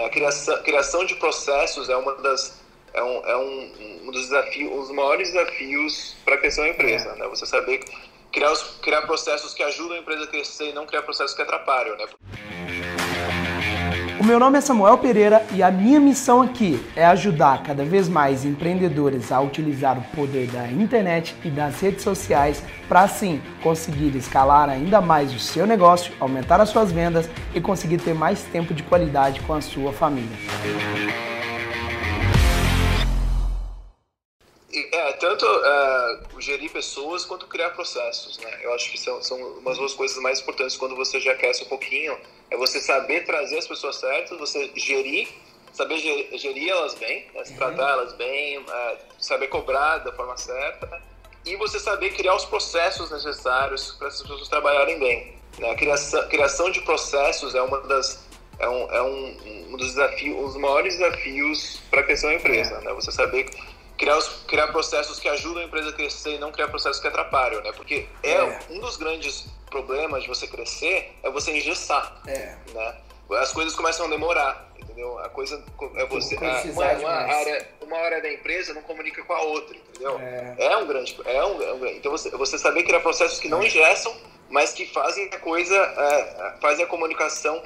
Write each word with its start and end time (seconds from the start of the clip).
Né? 0.00 0.06
A 0.06 0.10
criação, 0.10 0.62
criação 0.62 1.04
de 1.04 1.14
processos 1.16 1.88
é 1.88 1.96
uma 1.96 2.14
das 2.16 2.58
é 2.92 3.02
um, 3.02 3.24
é 3.24 3.36
um, 3.36 3.72
um 4.04 4.10
dos 4.10 4.22
desafios, 4.22 4.72
um 4.72 4.80
dos 4.80 4.90
maiores 4.90 5.32
desafios 5.32 6.16
para 6.24 6.36
crescer 6.38 6.62
uma 6.62 6.70
empresa, 6.70 7.10
é. 7.10 7.18
né? 7.20 7.28
Você 7.28 7.46
saber 7.46 7.84
criar, 8.32 8.50
os, 8.50 8.62
criar 8.82 9.02
processos 9.02 9.54
que 9.54 9.62
ajudam 9.62 9.96
a 9.96 10.00
empresa 10.00 10.24
a 10.24 10.26
crescer 10.26 10.70
e 10.70 10.72
não 10.72 10.86
criar 10.86 11.02
processos 11.02 11.34
que 11.34 11.42
atrapalham, 11.42 11.96
né? 11.96 12.06
Meu 14.30 14.38
nome 14.38 14.58
é 14.58 14.60
Samuel 14.60 14.96
Pereira 14.96 15.44
e 15.52 15.60
a 15.60 15.72
minha 15.72 15.98
missão 15.98 16.40
aqui 16.40 16.80
é 16.94 17.04
ajudar 17.04 17.64
cada 17.64 17.84
vez 17.84 18.08
mais 18.08 18.44
empreendedores 18.44 19.32
a 19.32 19.40
utilizar 19.40 19.98
o 19.98 20.02
poder 20.14 20.46
da 20.46 20.70
internet 20.70 21.34
e 21.44 21.50
das 21.50 21.80
redes 21.80 22.04
sociais 22.04 22.62
para 22.88 23.00
assim 23.00 23.42
conseguir 23.60 24.16
escalar 24.16 24.68
ainda 24.68 25.00
mais 25.00 25.34
o 25.34 25.38
seu 25.40 25.66
negócio, 25.66 26.12
aumentar 26.20 26.60
as 26.60 26.68
suas 26.68 26.92
vendas 26.92 27.28
e 27.52 27.60
conseguir 27.60 27.98
ter 27.98 28.14
mais 28.14 28.44
tempo 28.44 28.72
de 28.72 28.84
qualidade 28.84 29.40
com 29.40 29.52
a 29.52 29.60
sua 29.60 29.92
família. 29.92 30.38
Tanto 35.20 35.44
uh, 35.46 36.40
gerir 36.40 36.72
pessoas 36.72 37.24
quanto 37.24 37.46
criar 37.46 37.70
processos, 37.70 38.38
né? 38.38 38.58
Eu 38.62 38.72
acho 38.74 38.90
que 38.90 38.98
são, 38.98 39.22
são 39.22 39.38
umas 39.58 39.76
duas 39.76 39.92
coisas 39.92 40.16
mais 40.18 40.40
importantes 40.40 40.76
quando 40.76 40.96
você 40.96 41.20
já 41.20 41.34
cresce 41.34 41.62
um 41.62 41.68
pouquinho. 41.68 42.18
É 42.50 42.56
você 42.56 42.80
saber 42.80 43.24
trazer 43.26 43.58
as 43.58 43.68
pessoas 43.68 43.96
certas, 43.96 44.38
você 44.38 44.72
gerir, 44.74 45.28
saber 45.72 45.98
gerir, 45.98 46.38
gerir 46.38 46.70
elas 46.70 46.94
bem, 46.94 47.26
né? 47.34 47.42
uhum. 47.46 47.56
tratar 47.56 47.90
elas 47.90 48.14
bem, 48.14 48.58
uh, 48.58 48.96
saber 49.18 49.48
cobrar 49.48 49.98
da 49.98 50.12
forma 50.12 50.36
certa 50.36 51.00
e 51.44 51.56
você 51.56 51.78
saber 51.78 52.10
criar 52.14 52.34
os 52.34 52.44
processos 52.44 53.10
necessários 53.10 53.92
para 53.92 54.08
essas 54.08 54.22
pessoas 54.22 54.48
trabalharem 54.48 54.98
bem. 54.98 55.34
Né? 55.58 55.70
A 55.70 55.74
criação, 55.74 56.28
criação 56.28 56.70
de 56.70 56.80
processos 56.80 57.54
é 57.54 57.62
uma 57.62 57.80
das 57.82 58.28
é 58.58 58.68
um, 58.68 58.92
é 58.92 59.02
um, 59.02 59.70
um 59.70 59.76
dos 59.76 59.88
desafios, 59.88 60.36
um 60.36 60.44
dos 60.44 60.56
maiores 60.56 60.98
desafios 60.98 61.80
para 61.90 62.02
crescer 62.02 62.26
uma 62.26 62.34
empresa, 62.34 62.74
é. 62.74 62.80
né? 62.82 62.92
Você 62.92 63.10
saber 63.10 63.48
criar, 64.00 64.16
os, 64.16 64.28
criar 64.46 64.68
processos 64.68 65.20
que 65.20 65.28
ajudam 65.28 65.62
a 65.62 65.66
empresa 65.66 65.90
a 65.90 65.92
crescer 65.92 66.36
e 66.36 66.38
não 66.38 66.50
criar 66.50 66.68
processos 66.68 67.00
que 67.00 67.06
atrapalham, 67.06 67.62
né? 67.62 67.70
Porque 67.72 68.08
é, 68.22 68.32
é. 68.32 68.58
um 68.70 68.80
dos 68.80 68.96
grandes 68.96 69.46
problemas 69.68 70.22
de 70.22 70.28
você 70.28 70.46
crescer 70.46 71.14
é 71.22 71.30
você 71.30 71.54
engessar, 71.56 72.20
é. 72.26 72.56
né? 72.72 72.96
As 73.32 73.52
coisas 73.52 73.74
começam 73.76 74.06
a 74.06 74.08
demorar, 74.08 74.72
entendeu? 74.76 75.18
A 75.18 75.28
coisa 75.28 75.62
é 75.96 76.06
você 76.06 76.34
a, 76.36 76.62
uma, 76.72 76.92
uma 76.94 77.10
área 77.10 77.68
uma 77.82 77.98
área 77.98 78.22
da 78.22 78.32
empresa 78.32 78.72
não 78.72 78.82
comunica 78.82 79.22
com 79.22 79.32
a 79.34 79.42
outra, 79.42 79.76
entendeu? 79.76 80.18
É, 80.18 80.56
é 80.58 80.76
um 80.78 80.86
grande 80.86 81.16
é 81.24 81.44
um, 81.44 81.62
é 81.62 81.72
um 81.74 81.86
então 81.86 82.10
você, 82.10 82.30
você 82.30 82.58
saber 82.58 82.82
criar 82.84 83.00
processos 83.00 83.38
que 83.38 83.48
não 83.48 83.62
engessam, 83.62 84.16
mas 84.48 84.72
que 84.72 84.86
fazem 84.86 85.28
a 85.32 85.38
coisa 85.38 85.76
é, 85.76 86.56
fazem 86.60 86.84
a 86.84 86.88
comunicação 86.88 87.62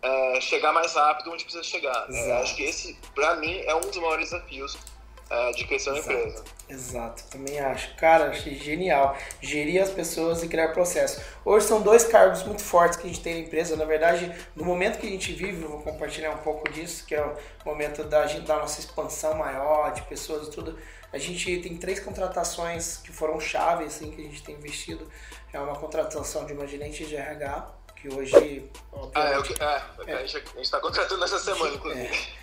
é, 0.00 0.40
chegar 0.40 0.72
mais 0.72 0.94
rápido 0.94 1.32
onde 1.32 1.44
precisa 1.44 1.64
chegar. 1.64 2.08
Né? 2.08 2.32
Acho 2.40 2.56
que 2.56 2.62
esse, 2.62 2.96
para 3.14 3.34
mim, 3.36 3.60
é 3.66 3.74
um 3.74 3.80
dos 3.80 3.98
maiores 3.98 4.30
desafios 4.30 4.78
é, 5.30 5.52
de 5.52 5.64
crescer 5.64 5.90
uma 5.90 6.00
empresa. 6.00 6.44
Exato, 6.68 7.22
também 7.30 7.60
acho. 7.60 7.94
Cara, 7.94 8.30
achei 8.30 8.56
genial. 8.56 9.16
Gerir 9.40 9.80
as 9.80 9.90
pessoas 9.90 10.42
e 10.42 10.48
criar 10.48 10.68
processo. 10.72 11.20
Hoje 11.44 11.66
são 11.66 11.80
dois 11.80 12.04
cargos 12.04 12.42
muito 12.42 12.62
fortes 12.62 12.98
que 12.98 13.06
a 13.06 13.08
gente 13.08 13.22
tem 13.22 13.34
na 13.34 13.40
empresa. 13.40 13.76
Na 13.76 13.84
verdade, 13.84 14.32
no 14.56 14.64
momento 14.64 14.98
que 14.98 15.06
a 15.06 15.10
gente 15.10 15.32
vive, 15.32 15.62
eu 15.62 15.68
vou 15.68 15.82
compartilhar 15.82 16.32
um 16.32 16.38
pouco 16.38 16.68
disso, 16.70 17.06
que 17.06 17.14
é 17.14 17.24
o 17.24 17.36
momento 17.64 18.02
da, 18.02 18.26
gente, 18.26 18.44
da 18.44 18.56
nossa 18.56 18.80
expansão 18.80 19.34
maior, 19.34 19.92
de 19.92 20.02
pessoas 20.02 20.48
e 20.48 20.50
tudo. 20.50 20.76
A 21.12 21.18
gente 21.18 21.58
tem 21.58 21.76
três 21.76 22.00
contratações 22.00 22.96
que 22.96 23.12
foram 23.12 23.38
chave, 23.38 23.84
assim, 23.84 24.10
que 24.10 24.20
a 24.20 24.24
gente 24.24 24.42
tem 24.42 24.56
investido. 24.56 25.08
É 25.52 25.60
uma 25.60 25.76
contratação 25.76 26.44
de 26.44 26.52
uma 26.52 26.66
gerente 26.66 27.06
de 27.06 27.14
RH, 27.14 27.68
que 27.94 28.12
hoje. 28.12 28.68
Ah, 29.14 29.42
é, 30.06 30.10
é, 30.10 30.12
é. 30.12 30.14
a 30.16 30.26
gente 30.26 30.60
está 30.60 30.80
contratando 30.80 31.24
essa 31.24 31.38
semana, 31.38 31.74
inclusive. 31.74 32.06
É 32.06 32.40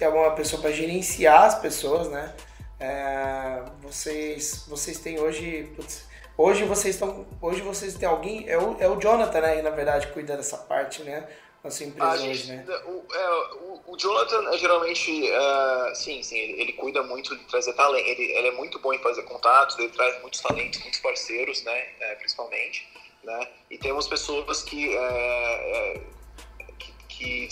é 0.00 0.08
uma 0.08 0.32
pessoa 0.32 0.60
para 0.60 0.72
gerenciar 0.72 1.44
as 1.44 1.58
pessoas, 1.58 2.08
né? 2.08 2.34
É, 2.80 3.64
vocês, 3.82 4.64
vocês 4.68 4.98
têm 4.98 5.18
hoje, 5.18 5.72
putz, 5.74 6.06
hoje 6.36 6.64
vocês 6.64 6.94
estão, 6.94 7.26
hoje 7.42 7.60
vocês 7.60 7.94
têm 7.94 8.08
alguém, 8.08 8.48
é 8.48 8.56
o, 8.56 8.76
é 8.78 8.88
o 8.88 8.96
Jonathan, 9.00 9.40
né? 9.40 9.62
na 9.62 9.70
verdade 9.70 10.06
cuida 10.08 10.36
dessa 10.36 10.56
parte, 10.56 11.02
né? 11.02 11.28
Na 11.62 11.70
sua 11.72 11.86
empresa 11.86 12.18
gente, 12.18 12.30
hoje, 12.30 12.52
né? 12.52 12.64
O, 12.86 13.04
é, 13.12 13.30
o, 13.56 13.80
o, 13.88 13.96
Jonathan 13.96 14.48
é 14.54 14.58
geralmente, 14.58 15.10
uh, 15.32 15.94
sim, 15.94 16.22
sim, 16.22 16.36
ele, 16.36 16.60
ele, 16.60 16.72
cuida 16.74 17.02
muito 17.02 17.36
de 17.36 17.44
trazer 17.46 17.72
talento, 17.72 18.06
ele, 18.06 18.22
ele 18.22 18.48
é 18.48 18.52
muito 18.52 18.78
bom 18.78 18.92
em 18.92 18.98
fazer 19.00 19.22
contatos, 19.22 19.76
ele 19.76 19.88
traz 19.88 20.20
muitos 20.22 20.40
talentos, 20.40 20.78
muitos 20.80 21.00
parceiros, 21.00 21.64
né? 21.64 21.86
É, 21.98 22.14
principalmente, 22.14 22.88
né? 23.24 23.48
E 23.68 23.76
temos 23.76 24.06
pessoas 24.06 24.62
que 24.62 24.96
é, 24.96 26.00
que 26.00 26.07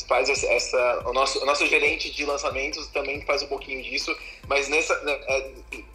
faz 0.07 0.29
essa. 0.29 1.03
O 1.05 1.13
nosso, 1.13 1.43
o 1.43 1.47
nosso 1.47 1.67
gerente 1.67 2.11
de 2.11 2.25
lançamentos 2.25 2.87
também 2.89 3.21
faz 3.23 3.43
um 3.43 3.47
pouquinho 3.47 3.83
disso, 3.83 4.17
mas 4.49 4.69
nessa, 4.69 4.99
né, 5.03 5.19
é, 5.27 5.51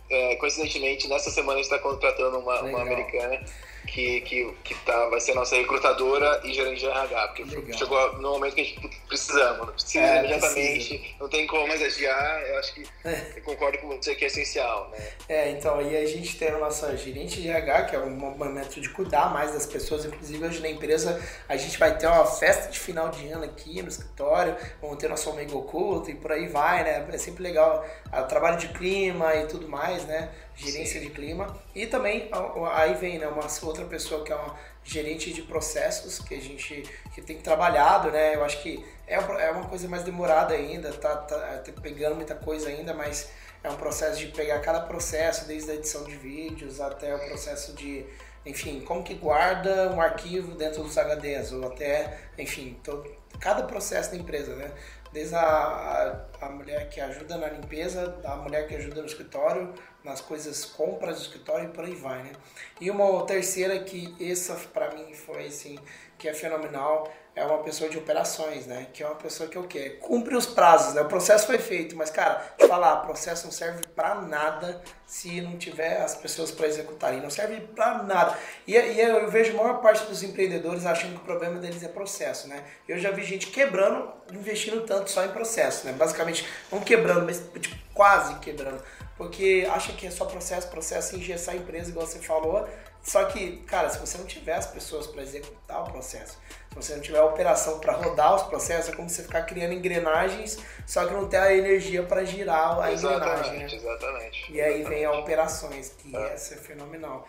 é, 0.09 0.35
coincidentemente, 0.35 1.07
nessa 1.07 1.29
semana 1.29 1.59
a 1.59 1.63
gente 1.63 1.71
está 1.71 1.79
contratando 1.79 2.39
uma, 2.39 2.61
uma 2.61 2.81
americana 2.81 3.43
que, 3.87 4.21
que, 4.21 4.53
que 4.63 4.75
tá, 4.85 5.09
vai 5.09 5.19
ser 5.19 5.33
nossa 5.33 5.55
recrutadora 5.55 6.41
e 6.43 6.53
gerente 6.53 6.79
de 6.79 6.85
RH, 6.85 7.27
porque 7.27 7.43
Legal. 7.43 7.77
chegou 7.77 8.13
no 8.19 8.31
momento 8.31 8.55
que 8.55 8.61
a 8.61 8.63
gente 8.63 9.01
precisamos, 9.07 9.71
precisa 9.71 10.05
é, 10.05 10.19
imediatamente, 10.19 10.97
precisa. 10.97 11.15
não 11.19 11.29
tem 11.29 11.47
como 11.47 11.67
mais 11.67 11.81
adiar, 11.81 12.41
eu 12.47 12.59
acho 12.59 12.73
que 12.73 12.87
é. 13.03 13.33
eu 13.35 13.43
concordo 13.43 13.77
com 13.79 13.87
você 13.89 14.15
que 14.15 14.23
é 14.23 14.27
essencial, 14.27 14.89
né? 14.91 14.97
É, 15.27 15.49
então, 15.51 15.79
aí 15.79 15.97
a 15.97 16.05
gente 16.05 16.37
tem 16.37 16.49
a 16.49 16.57
nossa 16.57 16.95
gerente 16.95 17.41
de 17.41 17.49
RH, 17.49 17.83
que 17.83 17.95
é 17.95 17.99
um 17.99 18.11
momento 18.11 18.79
de 18.79 18.89
cuidar 18.89 19.31
mais 19.33 19.53
das 19.53 19.65
pessoas, 19.65 20.05
inclusive 20.05 20.45
hoje 20.45 20.61
na 20.61 20.69
empresa 20.69 21.21
a 21.49 21.57
gente 21.57 21.77
vai 21.77 21.97
ter 21.97 22.07
uma 22.07 22.25
festa 22.25 22.71
de 22.71 22.79
final 22.79 23.09
de 23.09 23.27
ano 23.27 23.43
aqui 23.43 23.81
no 23.81 23.89
escritório, 23.89 24.55
vamos 24.81 24.97
ter 24.97 25.09
nosso 25.09 25.29
amigo 25.29 25.57
oculto 25.57 26.09
e 26.09 26.15
por 26.15 26.31
aí 26.31 26.47
vai, 26.47 26.83
né? 26.83 27.07
É 27.11 27.17
sempre 27.17 27.43
legal 27.43 27.85
o 28.11 28.23
trabalho 28.23 28.57
de 28.57 28.69
clima 28.69 29.35
e 29.35 29.47
tudo 29.47 29.67
mais, 29.67 30.05
né? 30.05 30.29
Gerência 30.61 30.99
Sim. 30.99 31.07
de 31.07 31.13
clima. 31.13 31.57
E 31.73 31.87
também 31.87 32.29
aí 32.73 32.93
vem 32.95 33.19
né, 33.19 33.27
uma 33.27 33.45
outra 33.63 33.85
pessoa 33.85 34.23
que 34.23 34.31
é 34.31 34.35
uma 34.35 34.55
gerente 34.83 35.33
de 35.33 35.41
processos 35.43 36.19
que 36.19 36.35
a 36.35 36.41
gente 36.41 36.83
que 37.13 37.21
tem 37.21 37.37
trabalhado, 37.37 38.11
né? 38.11 38.35
Eu 38.35 38.43
acho 38.43 38.61
que 38.61 38.83
é, 39.07 39.15
é 39.15 39.51
uma 39.51 39.67
coisa 39.67 39.87
mais 39.87 40.03
demorada 40.03 40.53
ainda, 40.53 40.91
tá, 40.93 41.15
tá, 41.15 41.37
tá 41.37 41.71
pegando 41.81 42.15
muita 42.15 42.35
coisa 42.35 42.69
ainda, 42.69 42.93
mas 42.93 43.29
é 43.63 43.69
um 43.69 43.75
processo 43.75 44.19
de 44.19 44.27
pegar 44.27 44.59
cada 44.59 44.81
processo, 44.81 45.45
desde 45.45 45.71
a 45.71 45.75
edição 45.75 46.03
de 46.03 46.15
vídeos 46.15 46.81
até 46.81 47.15
o 47.15 47.19
processo 47.19 47.73
de, 47.73 48.05
enfim, 48.45 48.81
como 48.81 49.03
que 49.03 49.13
guarda 49.13 49.91
um 49.91 50.01
arquivo 50.01 50.55
dentro 50.55 50.81
dos 50.81 50.97
HDs, 50.97 51.51
ou 51.51 51.67
até, 51.67 52.17
enfim, 52.37 52.79
todo, 52.83 53.09
cada 53.39 53.63
processo 53.63 54.11
da 54.11 54.17
empresa, 54.17 54.55
né? 54.55 54.71
Desde 55.11 55.35
a, 55.35 55.41
a, 55.41 56.45
a 56.45 56.49
mulher 56.49 56.89
que 56.89 57.01
ajuda 57.01 57.37
na 57.37 57.47
limpeza, 57.47 58.17
a 58.23 58.35
mulher 58.37 58.67
que 58.67 58.75
ajuda 58.75 59.01
no 59.01 59.07
escritório, 59.07 59.73
nas 60.03 60.21
coisas 60.21 60.65
compras 60.65 61.17
do 61.17 61.21
escritório 61.23 61.69
e 61.69 61.71
por 61.71 61.83
aí 61.83 61.95
vai, 61.95 62.23
né? 62.23 62.31
E 62.79 62.89
uma 62.89 63.25
terceira 63.25 63.79
que 63.79 64.15
essa 64.19 64.55
para 64.55 64.91
mim 64.95 65.13
foi 65.13 65.47
assim, 65.47 65.77
que 66.21 66.29
é 66.29 66.33
fenomenal, 66.35 67.11
é 67.35 67.43
uma 67.43 67.63
pessoa 67.63 67.89
de 67.89 67.97
operações, 67.97 68.67
né? 68.67 68.85
Que 68.93 69.01
é 69.01 69.07
uma 69.07 69.15
pessoa 69.15 69.49
que 69.49 69.57
o 69.57 69.63
quê? 69.63 69.97
Cumpre 70.01 70.35
os 70.35 70.45
prazos, 70.45 70.93
né? 70.93 71.01
O 71.01 71.07
processo 71.07 71.47
foi 71.47 71.57
feito, 71.57 71.95
mas 71.95 72.11
cara, 72.11 72.53
falar, 72.67 72.97
processo 72.97 73.45
não 73.45 73.51
serve 73.51 73.81
para 73.95 74.13
nada 74.15 74.83
se 75.07 75.41
não 75.41 75.57
tiver 75.57 75.99
as 75.99 76.13
pessoas 76.13 76.51
para 76.51 76.67
executarem, 76.67 77.19
não 77.21 77.31
serve 77.31 77.59
para 77.61 78.03
nada. 78.03 78.37
E, 78.67 78.77
e, 78.77 78.99
eu 79.01 79.31
vejo 79.31 79.53
a 79.53 79.63
maior 79.63 79.81
parte 79.81 80.05
dos 80.05 80.21
empreendedores 80.21 80.85
achando 80.85 81.15
que 81.15 81.21
o 81.21 81.25
problema 81.25 81.57
deles 81.59 81.81
é 81.81 81.87
processo, 81.87 82.47
né? 82.47 82.63
Eu 82.87 82.99
já 82.99 83.09
vi 83.09 83.23
gente 83.23 83.47
quebrando, 83.47 84.13
investindo 84.31 84.85
tanto 84.85 85.09
só 85.09 85.25
em 85.25 85.29
processo, 85.29 85.87
né? 85.87 85.93
Basicamente, 85.93 86.47
não 86.71 86.81
quebrando, 86.81 87.25
mas 87.25 87.43
tipo, 87.59 87.75
quase 87.95 88.35
quebrando 88.35 88.83
porque 89.21 89.67
acha 89.71 89.93
que 89.93 90.07
é 90.07 90.09
só 90.09 90.25
processo, 90.25 90.67
processo, 90.69 91.15
engessar 91.15 91.53
a 91.53 91.57
empresa, 91.59 91.91
igual 91.91 92.07
você 92.07 92.17
falou. 92.17 92.67
Só 93.03 93.23
que, 93.25 93.57
cara, 93.67 93.87
se 93.87 93.99
você 93.99 94.17
não 94.17 94.25
tiver 94.25 94.53
as 94.53 94.65
pessoas 94.65 95.05
para 95.05 95.21
executar 95.21 95.83
o 95.83 95.91
processo, 95.91 96.39
se 96.69 96.75
você 96.75 96.95
não 96.95 97.03
tiver 97.03 97.19
a 97.19 97.25
operação 97.25 97.79
para 97.79 97.93
rodar 97.93 98.33
os 98.33 98.41
processos, 98.43 98.91
é 98.91 98.95
como 98.95 99.07
você 99.07 99.21
ficar 99.21 99.43
criando 99.43 99.73
engrenagens, 99.73 100.57
só 100.87 101.05
que 101.05 101.13
não 101.13 101.27
ter 101.27 101.37
a 101.37 101.55
energia 101.55 102.01
para 102.01 102.25
girar 102.25 102.79
a 102.79 102.91
exatamente, 102.91 103.49
engrenagem. 103.49 103.59
Né? 103.59 103.75
Exatamente. 103.75 104.53
E 104.53 104.59
aí 104.59 104.83
vem 104.85 105.05
a 105.05 105.11
operações, 105.11 105.93
que 105.99 106.15
é. 106.15 106.33
essa 106.33 106.55
é 106.55 106.57
fenomenal. 106.57 107.27